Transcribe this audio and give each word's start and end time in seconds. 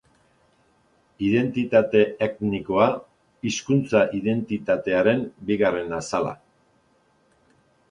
Identitate 1.27 2.01
etnikoa, 2.27 2.87
hizkuntza 3.49 4.03
identitatearen 4.23 5.25
bigarren 5.53 5.97
azala. 6.03 6.35